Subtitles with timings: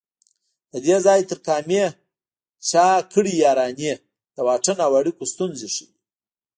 [0.71, 1.85] له دې ځای تر کامې
[2.69, 3.93] چا کړي یارانې
[4.35, 5.87] د واټن او اړیکو ستونزې ښيي